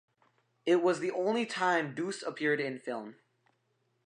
[0.65, 3.17] It was the only time Duse appeared in film.